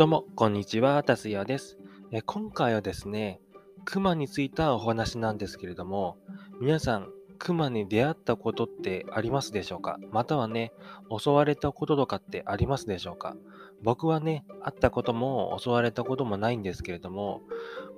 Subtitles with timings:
[0.00, 1.76] どうも、こんにちは、たすやです。
[2.10, 3.38] え今回はですね、
[3.84, 6.16] 熊についたお話なんですけれども、
[6.58, 9.98] 皆さん、熊に出会ったことってありますでしょうか？
[10.10, 10.72] またはね、
[11.14, 13.36] 襲われたこととかってありますでしょうか？
[13.82, 17.42] 僕はね、会ったことも襲われたこともないんですけれども、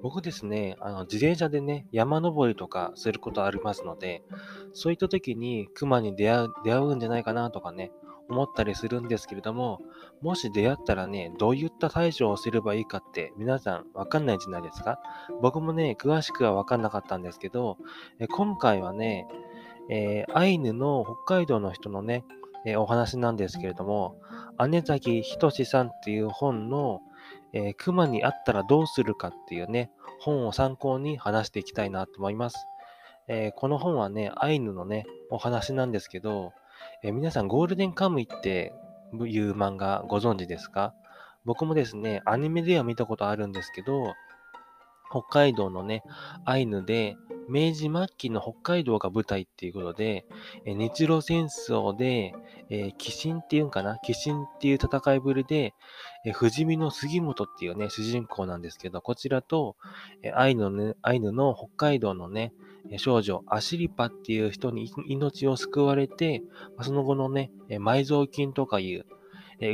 [0.03, 4.25] 僕ですね、あの自転車でね、山登りとかすることありますので、
[4.73, 7.93] そういった時に熊に出会う出会うんじゃないかなとかね、
[8.33, 9.81] 思ったりするんですけれども、
[10.23, 14.99] もし出会ったらね、どういった対処をすればいいかって皆さんわかんないじゃないですか
[15.41, 17.77] 僕もね、詳しくはわかんなかったんですけど、
[18.19, 19.27] え今回はね、
[19.89, 22.25] えー、アイヌの北海道の人のね、
[22.65, 24.17] えー、お話なんですけれども、
[24.69, 27.01] 姉崎仁さんっていう本の、
[27.53, 29.91] えー、熊に会ったらどうするかっていうね、
[30.21, 32.67] 本を参考に話していきたいなと思います。
[33.29, 36.53] えー、この本はね、アイヌのね、お話なんですけど、
[37.03, 38.73] え、皆さんゴールデンカムイって
[39.13, 40.95] いう漫画ご存知ですか？
[41.45, 44.15] 僕もですね、アニメでは見たことあるんですけど、
[45.11, 46.03] 北海道のね、
[46.45, 47.17] アイヌで、
[47.49, 50.27] 明治末期の北海道が舞台っていうことで、
[50.65, 52.35] え日露戦争で、
[52.71, 53.99] えー、鬼神っていうんかな？
[54.05, 55.75] 鬼神っていう戦いぶりで、
[56.25, 59.77] えー、不死身の杉本っていうね、主人公なんですけど、こちらと、
[60.23, 62.53] えー、アイヌの、ね、アイヌの北海道のね、
[62.97, 66.43] 少女、アシリパっていう人に命を救われて、
[66.81, 69.07] その後のね、埋蔵金とかいう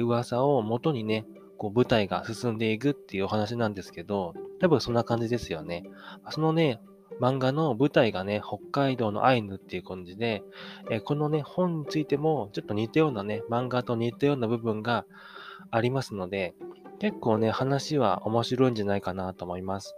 [0.04, 1.24] 噂を元にね、
[1.56, 5.84] こう舞台が進んでいくっていうお話なんですけど、多分そんな感じですよね。
[6.30, 6.80] そのね、
[7.20, 10.42] 漫画の舞台がね、北海道のアイヌっていう感じで、
[10.90, 15.04] えこのね、本についてもちょっと似たようなね、漫画と似たような部分が
[15.70, 16.54] ありますので、
[16.98, 19.94] 結構ね、話は面白いんじゃないかなと思います。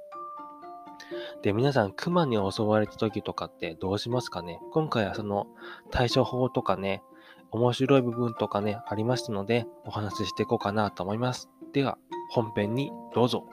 [1.43, 4.61] で、皆さん、熊に襲われた時とかってどうしますかね？
[4.73, 5.47] 今回はその
[5.91, 7.03] 対処法とかね、
[7.51, 11.49] 面白い部分とかね、ありましたので、お話ししていこうかなと思います。
[11.73, 11.99] では、
[12.31, 13.45] 本編にどうぞ。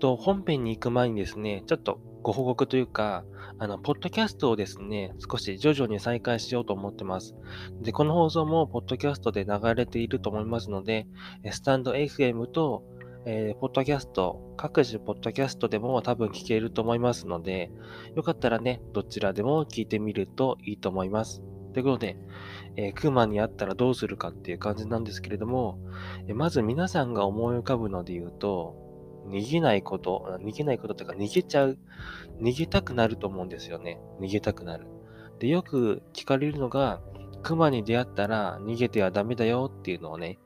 [0.00, 3.24] と、本編に行く前にですね、ちょっとご報告というか、
[3.58, 7.36] あの、ポッドキャストをですね、少し徐々に再開しようと思ってます。
[7.82, 11.06] で、この放送もポッドキャストで流れていると思いますので、
[11.50, 12.82] スタンド FM と、
[13.26, 17.70] えー、ポッドキャスト、各種ポッドキャストでも多分聞けると思いますので、
[18.16, 21.42] よかったらね、どちらでも聞いてみるといいと思います。
[21.74, 22.16] ということで、
[22.76, 25.78] えー、クマに会ったらどうするかっていう感じなんですけれども、
[26.26, 28.89] えまず皆さんが思い浮かぶので言うと、
[29.30, 31.78] 逃げないこと、逃げないことというか逃げちゃう、
[32.40, 34.00] 逃げたくなると思うんですよね。
[34.20, 34.86] 逃げたくなる。
[35.38, 37.00] で、よく聞かれるのが、
[37.42, 40.38] 熊に出会ったら逃げてはダメだよっていうのをね、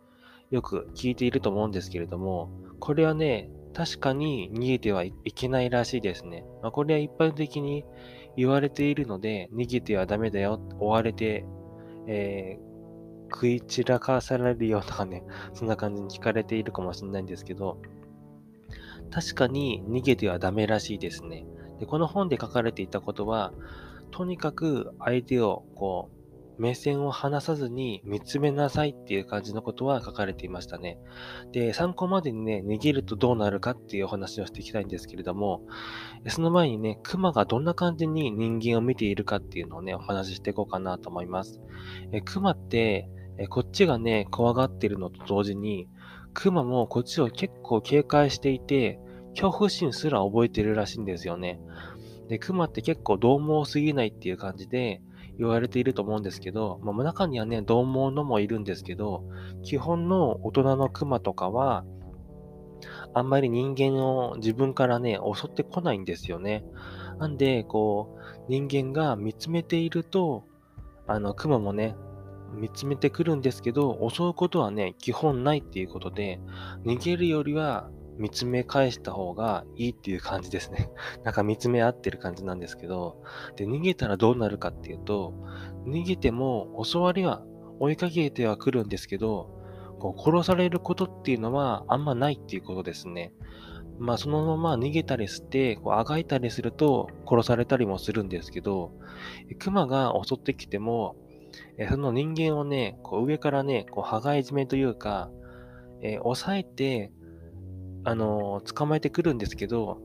[0.51, 6.45] よく聞いていると思うんですけれども、これはね、確かに逃げてはいけないらしいですね。
[6.63, 7.85] まあ、これは一般的に
[8.37, 11.45] 言われているので、逃げてはダメだよ、追われて、
[12.07, 15.25] えー、食い散らかされるよとかね、
[15.55, 17.79] そんな感じに聞かれているかもしれないんですけど、
[19.15, 21.47] 確かに逃げてはダメらしいですね。
[21.79, 23.53] で、この本で書かれていたことは、
[24.11, 26.15] とにかく相手をこう、
[26.61, 30.99] 目線を離さずに見つめなさいっていう感じのことは書かれていましたね。
[31.53, 35.63] で、参考までにね、逃げるとどうなるかっていうお話をしていきたいんですけれども、
[36.29, 41.61] その前にね、熊がどんな感じに人間を見ているかっていうのをね、お話ししていこうかなと思います。
[42.13, 43.09] え熊って、
[43.39, 45.89] えこっちがね、怖がってるのと同時に、
[46.35, 49.01] 熊もこっちを結構警戒していて、
[49.35, 51.61] 恐怖心すら覚えてるらしいんですよね。
[52.29, 55.03] で、熊って結構獰猛すぎないっていう感じで
[55.39, 59.25] 言われていると思うんですけど、まあ、中にはね、獰猛のもいるんですけど、
[59.63, 61.85] 基本の大人の熊とかは、
[63.13, 66.65] あんまり人間を自分からね、襲ってこないんですよね。
[67.19, 70.45] なんで、こう、人間が見つめていると、
[71.07, 71.97] あの、熊もね、
[72.55, 76.41] 見つめてくるんですけど、襲うことはね、基本ないっていうことで、
[76.85, 80.91] 逃げるよりは見つめ返した方がいいっていう感じですね。
[81.25, 83.23] なんか見つめ合ってる感じなんですけど、
[83.57, 85.35] で、逃げたらどうなるかっていうと、
[85.87, 87.43] 逃げても襲われは
[87.81, 89.51] 追いかけてはくるんですけど、
[89.99, 93.33] こう殺されることっていうのはあんまないっていうことですね。
[93.99, 98.93] まあそのまま逃げたりして、こうあがいたりすると殺されたりもするんですけど、
[99.59, 101.17] 熊が襲ってきても、
[101.89, 105.31] その人間をね、こう上からね、こう羽交い締めというか、
[106.03, 107.13] えー、押さえて
[108.05, 109.99] あの、捕まえてくるんですけど、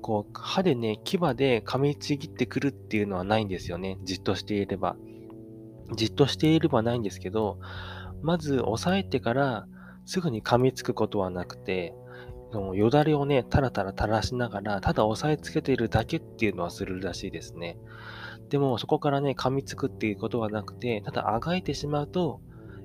[0.00, 3.98] こう、歯でね、牙で噛みちぎってくるっていうのはないんですよね。
[4.04, 4.96] じっとしていれば。
[5.96, 7.58] じっとしていればないんですけど、
[8.22, 9.66] まず押さえてから
[10.04, 11.94] すぐに噛みつくことはなくて、
[12.52, 17.78] そのよだれをね、タラタラ垂らしながら、ただ押さえつけているだけっていうのはするらしいですね。
[18.48, 22.40] でも、そこからね、噛みつくっていうことはなくて、ただあがいてしまうと、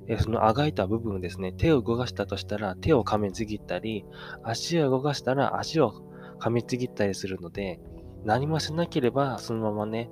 [0.08, 4.06] えそのあがいた部分ですね、手を動かしたとしたら手を噛みちぎったり、
[4.44, 5.94] 足を動かしたら足を
[6.40, 7.80] 噛みちぎったりするので、
[8.26, 10.10] 何もしなければそのままね、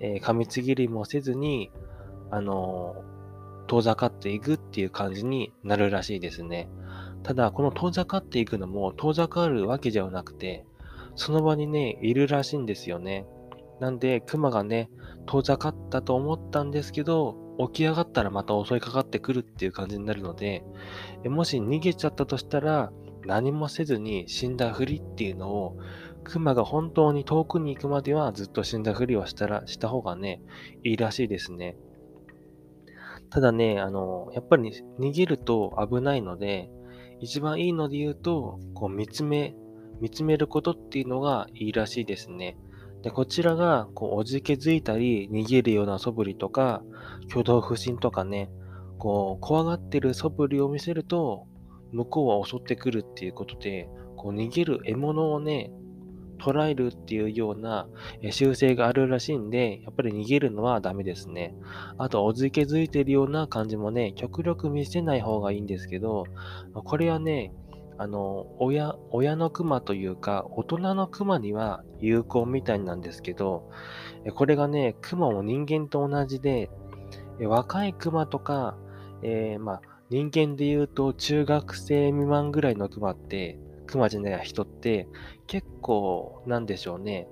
[0.00, 1.70] えー、噛みちぎりもせずに、
[2.30, 6.68] あのー、遠ざかっていくっていう感じになるらしいですね。
[7.22, 10.64] ただ、この遠ざかっていくのも遠ざかるわけではなくて、
[11.14, 13.26] その場にね、いるらしいんですよね。
[13.78, 14.90] なんで、熊がね、
[15.26, 17.36] 遠ざかったと思ったんですけど、
[17.68, 20.64] 起き上がったらまた襲いかかってくるっていう感じになるので、
[21.24, 22.92] もし逃げちゃったとしたら、
[23.26, 25.76] 何もせずに死んだふりっていうのを、
[26.24, 30.42] 熊が本当に遠くに行くまではずっと死んだふりをしたら、した方がね、
[30.84, 31.76] いいらしいですね。
[33.30, 36.70] ただね、あの、やっぱり逃げると危ないので、
[37.20, 39.54] 一番いいので言うと、こう見つめ、
[40.00, 42.56] 見つめることっていうのがいいらしいですね。
[43.02, 46.82] で、こちらが、こう、おじけづいたり、逃げるような素振りとか、
[47.28, 48.50] 挙動不審とかね、
[48.98, 51.46] こう、怖がってる素振りを見せると、
[51.92, 55.72] 向こうは襲ってくるっていうことで、こう、逃げる獲物をね、
[56.40, 57.86] 捉えるっていうような
[58.30, 61.54] 習性があるらしいんで、やっぱり逃げるのはダメですね。
[61.98, 66.24] あと、おじけづいてるような感じもね、極力見せない方がいいんですけど、
[66.72, 67.52] これはね、
[68.00, 73.70] あの、親、親の熊というか、大人の熊には有効みたいなんですけど、
[74.34, 76.70] これがね、熊も人間と同じで、
[77.42, 78.78] 若い熊とか、
[79.22, 85.06] えー、まあ、人間で言うと中学生未満ぐらいの熊って、熊じゃない人って、
[85.46, 87.28] 結構、なんでしょうね、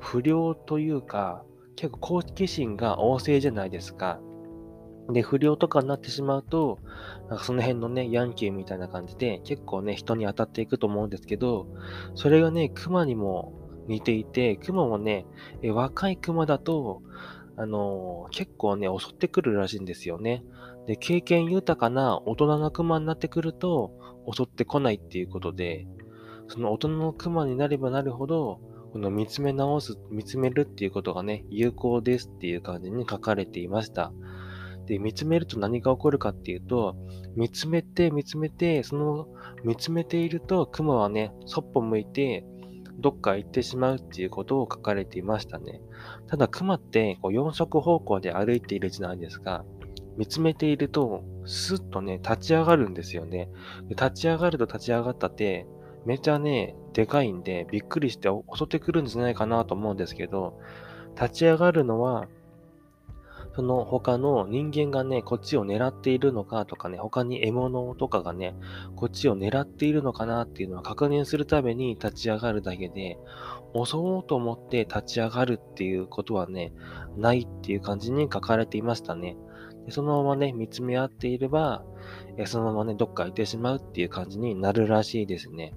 [0.00, 1.44] 不良というか、
[1.76, 4.20] 結構好奇心が旺盛じゃないですか。
[5.12, 6.78] で、不良とかになってしまうと、
[7.28, 11.66] なんかその辺のね、ヤンキーみたいな感じで、結構ね、人に当たっていくと思うんですけど、
[12.14, 13.52] それがね、熊にも
[13.86, 15.26] 似ていて、熊もね、
[15.62, 17.02] え若い熊だと、
[17.56, 20.44] あのー、結構ね、襲ってくるらしいんですよね。
[20.86, 23.92] で、経験豊かな大人の熊になってくると、
[24.32, 25.86] 襲ってこないっていうことで、
[26.48, 28.60] その大人の熊になればなるほど、
[28.92, 34.12] この見つめ直す、見つめるっていうことがね、有効ですっていう感じに書かれていました。
[34.90, 36.96] で、見つめると何が起こるかっていうと、
[37.36, 39.28] 見つめて、見つめて、その、
[39.62, 42.44] 見つめていると、雲はね、そっぽ向いて、
[42.98, 45.80] どっか行ってしまうっていうことを書かれていましたね。
[46.26, 49.64] ただ、熊ってこう4色方向で歩いているじゃないですか。
[50.16, 53.48] 見つめていると、スッとね、立ち上がるんですよね。
[53.90, 55.68] 立ち上がると立ち上がったって、
[56.04, 60.58] めちゃね、でかいんで、びっくりして襲ってくるんじゃないかなと思うんですけど、
[61.14, 62.26] 立ち上がるのは、
[63.54, 68.54] その他の人間がね、こっちを狙っているのかとかね、他に獲物とかがね、
[68.94, 73.18] こっちを狙っているのかなっていうのを確認するために立ち上がるだけで、
[73.74, 76.72] 襲おうと思って立ち上がるっていうことはね、
[77.16, 79.36] ないっていう感じに書かれていましたね。
[79.86, 81.84] でそのままね、見つめ合っていれば、
[82.46, 85.74] そのままね、どっか行ってしまうっていう感じになるらしいですね。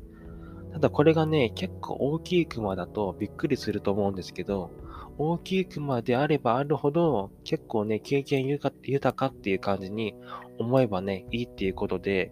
[0.74, 4.72] ただこれがね、結構大きいクマだとびっくりすると思うんですけど、
[5.18, 10.16] 大きいクマであればあるほど、結構ね、経験豊かっていう感じに
[10.60, 12.32] 思えばね、いいっていうことで、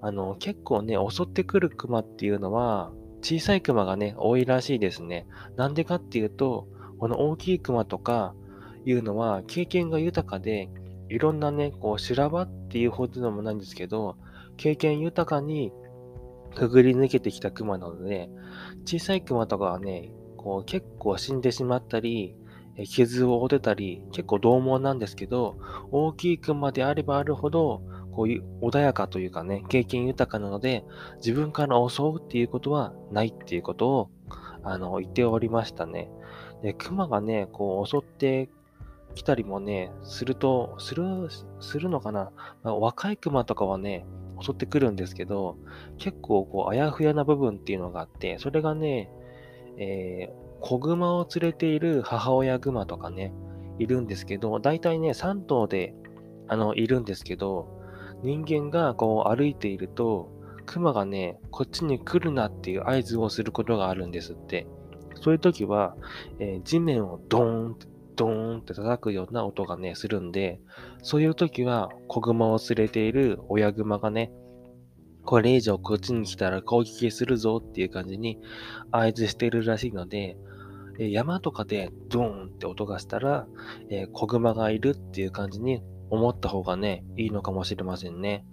[0.00, 2.92] あの、結構ね、襲ってくるクマっていうのは、
[3.22, 5.26] 小さいクマがね、多いらしいですね。
[5.56, 6.68] なんでかっていうと、
[6.98, 8.34] この大きいクマとか
[8.84, 10.70] いうのは、経験が豊かで、
[11.08, 14.16] いろんなね、こう、修羅場っていうほどでもないんですけど、
[14.56, 15.72] 経験豊かに
[16.54, 18.30] くぐり抜けてきたクマなので、
[18.84, 22.34] 小さいクマとかはね、こう結構死んでしまったり、
[22.88, 25.58] 傷を負ってたり、結構獰猛なんですけど、
[25.90, 27.82] 大きいクマであればあるほど、
[28.12, 30.82] こういう穏やかというかね、経験豊かなので、
[31.16, 34.10] 自分から襲うっていうことはないっていうことを、
[34.62, 36.10] あの、言っておりましたね。
[36.62, 38.48] で、熊がね、こう襲って
[39.14, 41.28] きたりもね、すると、する、
[41.60, 42.32] するのかな、
[42.62, 44.06] 若い熊とかはね、
[44.40, 45.58] 襲ってくるんですけど、
[45.98, 49.10] 結構こう、あやふやな部分っていうのがあって、それがね、
[49.78, 53.32] えー、子熊を連れている母親熊とかね、
[53.78, 55.94] いるんですけど、大体ね、3頭で、
[56.48, 57.68] あの、いるんですけど、
[58.22, 60.30] 人間がこう歩いていると、
[60.66, 64.66] 熊がね、こっちに来るなっていう合図をすることがあるんですって。
[65.22, 65.96] そういう時は、
[66.38, 67.76] えー、地面をドーン、
[68.16, 70.60] ドーンって叩くような音がね、するんで、
[71.02, 74.32] そういう時は子熊を連れている親熊がね、
[75.24, 78.38] これ以上こっちに来たら攻撃するぞっていう感じに
[78.90, 80.36] 合図してるらしいので、
[80.98, 83.46] え山とかでドーンって音がしたら、
[83.88, 88.44] えー、子熊がいるっていう感じに思った方がね、いいのかもしれませんね。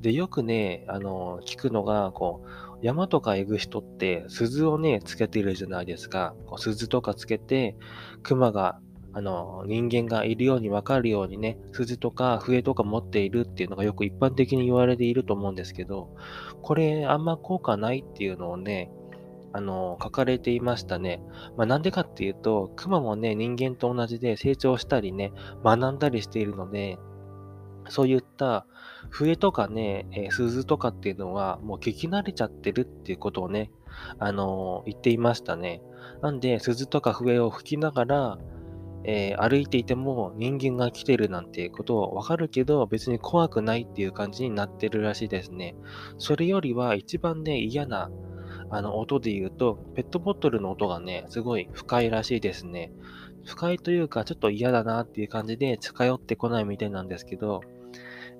[0.00, 6.34] で、よくね、あの、聞くのが、こう、山とか行く人って鈴をね、つけてるじゃないですか。
[6.46, 7.76] こう鈴とかつけて、
[8.22, 8.80] 熊が、
[9.12, 16.14] あの、人間がいるようにわかるようにね、鈴とか笛とか持っているっていうのがよく一般的に言われていると思うんですけど、
[16.62, 18.90] これあんま効果ないっていうのをね、
[19.52, 21.20] あの、書かれていましたね。
[21.56, 25.32] まあ、なんでかっていうと、熊もね、人間と同じで成長したりね、
[25.64, 26.98] 学んだりしているので、
[27.88, 28.66] そういった
[29.08, 33.72] 笛とかね、えー、鈴とかっていうのはもう聞き慣れちゃってるっていうことをね、
[34.18, 35.82] あのー、言っていましたね。
[36.22, 38.38] なんで、鈴とか笛を吹きながら、
[39.04, 45.74] えー、歩いていても人間が来てるなんてことはわかるけど、別に怖くないっていう感じになってるらしいですね。
[46.18, 48.10] それよりは一番ね、嫌な
[48.70, 52.92] あの音で言うと、ペットボトルの音がね、すごい深いらしいですね。
[53.44, 57.62] 深いというか、ちょっと嫌だなっていう感じで近寄ってこないみたいなんですけど、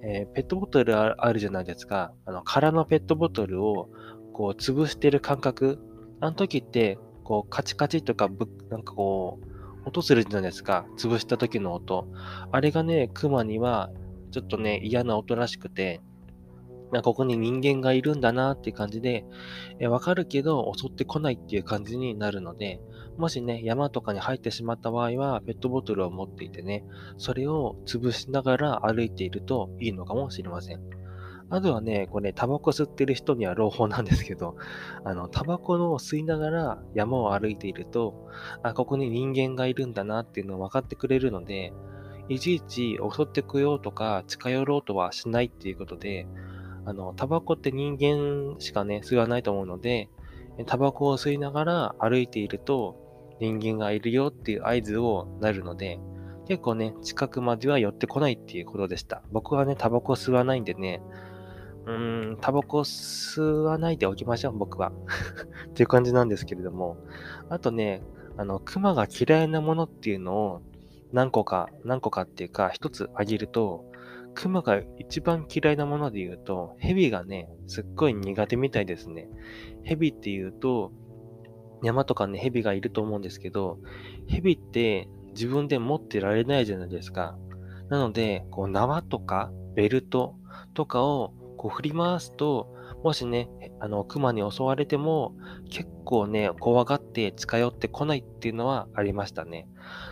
[0.03, 2.13] えー、ペットボトルあるじゃないですか。
[2.25, 3.89] あの、空のペットボトルを、
[4.33, 5.79] こう、潰してる感覚。
[6.21, 9.50] あの時って、こう、カチカチとかぶ、なんかこう、
[9.91, 10.87] 音するじゃないですか。
[10.97, 12.09] 潰した時の音。
[12.51, 13.91] あれがね、クマには、
[14.31, 16.01] ちょっとね、嫌な音らしくて、
[17.03, 19.25] ここに人間がいるんだなっていう感じで、
[19.79, 22.81] えわかるけど襲ってこないっていう感じになるので、
[23.17, 26.85] もしね、山とかに入ってしまった場合は、ペットボトルを持っていてね、
[27.19, 31.00] それを潰しながら歩いているといいのかもしれません。
[31.51, 34.57] あとはね、これ、タバコ吸ってる人には朗報なんですけど、
[35.05, 38.29] あの、タバコの吸いながら山を歩いていると、
[38.63, 41.73] あ、ここに人間がいるんだなっていうのを分かってくれるので、
[42.29, 46.29] いちいち襲ってこようとか近寄ろうとはしないっていうことで、
[46.85, 50.09] あの、タバコって人間しかね、吸わないと思うので、
[50.67, 52.97] タバコを吸いながら歩いていると、
[53.41, 55.99] 人間がいるよっていう合図をなるので、
[56.47, 59.23] 結構ね、近くまでは寄ってこないっていうことでした。
[59.33, 61.01] 僕はね、タバコ吸わないんでね、
[61.91, 64.93] うん、タバコ吸わないでおきましょう、僕は。
[65.71, 66.97] っていう感じなんですけれども。
[67.49, 68.03] あとね、
[68.37, 70.63] あの、熊が嫌いなものっていうのを
[71.13, 73.85] 何個か、何個かっていうか、一つあげると、
[74.35, 79.29] 熊が一番嫌いなもので言うと、蛇がね、すっごい苦手みたいですね。
[79.83, 80.93] 蛇って言うと、
[81.83, 83.79] 山とかね、蛇がいると思うんですけど、
[84.29, 87.37] 蛇って自分で持ってられないじゃないですか。
[87.89, 90.37] なので、こう縄とかベルト
[90.75, 92.75] とかをこう振り回すと、
[93.05, 93.51] もしね、
[93.81, 95.35] あの、熊に襲われても、
[95.69, 99.69] 結構ね、怖がって近寄ってこないっていうのはありましたね。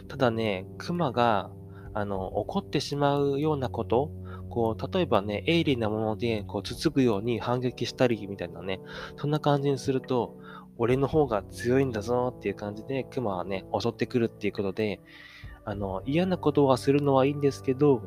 [0.09, 1.51] ただね、熊が、
[1.95, 4.11] あの、怒ってしまうようなこと、
[4.51, 8.79] こう、例えばね、鋭利なもので、こう、つつくように反撃したりみたいなね、
[9.17, 10.37] そんな感じにすると、
[10.77, 15.01] 俺の方が強いんだぞっていう感じで、熊はね、襲ってくるっていうことで、
[15.65, 18.03] あの、嫌なことはするのはいいんですけど、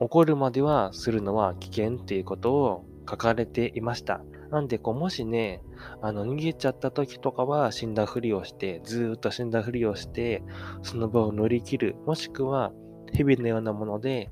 [0.00, 4.22] 怒るまではするのは危険っていうことを書かれていました。
[4.50, 5.62] なんで、こう、もしね、
[6.02, 10.42] あの、逃げちゃった時とかは死んだふりをして、ずーっと死んだふりをして、
[10.82, 11.96] その場を乗り切る。
[12.06, 12.72] もしくは、
[13.12, 14.30] 蛇のようなもので、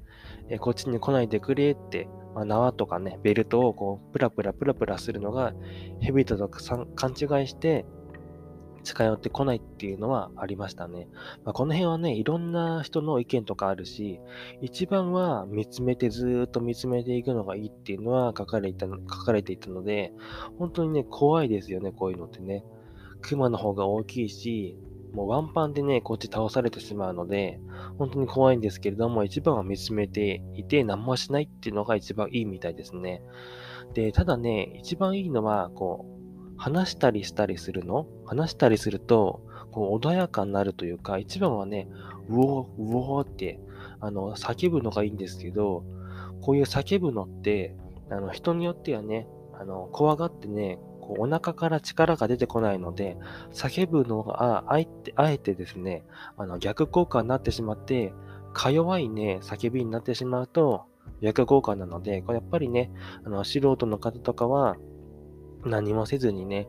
[0.48, 2.08] えこっちに来ないでくれって
[2.38, 5.54] まあ、縄とかね、ベルトをこう、プラプラプラプラするのが、
[6.00, 7.84] ヘビと勘違いして、
[8.88, 11.08] 近寄ってこないっていうのはありましたね。
[11.44, 14.20] まあ、この辺はね、いろんな人の意見とかあるし、
[14.60, 20.12] 一番は見つめてずっと見つめていくのがいいっていうのは書かれていた書かれていたので、
[20.58, 22.64] 本当にね、怖いですよね、こういうのってね。
[23.20, 24.78] 熊の方が大きいし、
[25.12, 27.60] もうワンパンでね、こっち倒されてしまうので、
[27.98, 33.22] 本当に怖いんですけれども、一番は見つめていて何もしないっていうのが一番いいみたいですね。
[33.94, 36.17] で、ただね、一番いいのは、こう、
[36.58, 38.06] 話したりしたりするの？
[38.26, 41.88] 話したりすると、こう穏やかになるというか、一番はね、
[42.28, 43.60] うお、うおって、
[44.00, 45.84] あの、叫ぶのがいいんですけど、
[46.42, 47.74] こういう叫ぶのって、
[48.10, 49.26] あの、人によってはね、
[49.58, 53.16] あの、怖がってね、こうお腹から力が出てこないので、
[53.52, 56.04] 叫ぶのが、あえて、あえてですね、
[56.36, 58.12] あの逆効果になってしまって、
[58.52, 60.84] か弱いね、叫びになってしまうと、
[61.22, 62.90] 逆効果なので、これやっぱりね、
[63.24, 64.76] あの素人の方とかは、
[65.64, 66.68] 何もせずにね、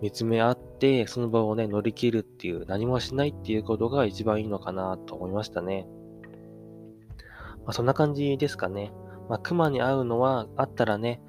[0.00, 5.86] 見つめ合って、その場をね、乗り切るっていう、何もしないっていうことが一番いいのかなと思いましたね。
[7.64, 8.92] まあ、そんな感じですかね。
[9.28, 11.22] まあ、熊に会うのはあったらね、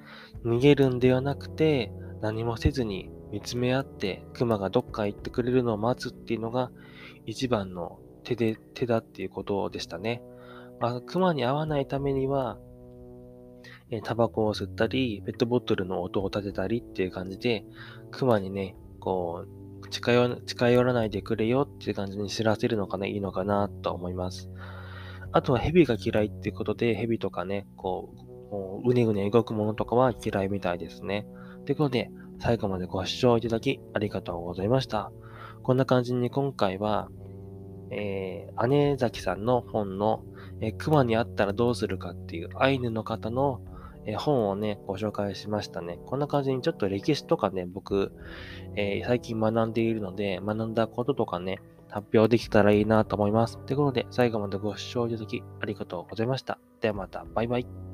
[0.44, 6.70] 逃げるんではなくて、何もせずに見つめ合って熊がどっか行ってくれるのを待つっていうのが
[7.26, 10.22] 一番の手で、手だっていうことでしたね。
[10.80, 12.58] まあ、熊に会わないためには、
[13.90, 17.64] えタバコを吸ったり、ペットボトルの音を立てたりっていう感じで、
[18.10, 19.44] 熊にね、こ
[19.82, 24.50] う、近寄近寄らないでくれよっていう感じに知らせるのがね、いいのかなと思います。
[25.32, 28.14] あとは蛇が嫌いっていうことで、蛇とかね、こ
[28.82, 31.26] う、うねうね動くものとかは嫌いみたいですね。
[31.66, 32.10] ということで、
[32.40, 35.12] 最後までご視聴いただきありがとうございました。
[35.62, 37.08] こんな感じに今回は、
[37.90, 40.22] えー、姉崎さんの本の、
[40.60, 43.60] えー、熊に会ったらどうするかっていうアイヌの方の、
[44.06, 45.98] え、本をね、ご紹介しましたね。
[46.06, 48.12] こんな感じにちょっと歴史とかね、僕、
[48.76, 53.58] えー、最近学んでいるので、学んだこととかね、発表できたらいいなと思います。
[53.58, 56.58] ということで、最後までご視聴いただきありがとうございました。
[56.80, 57.93] ではまた、バイバイ。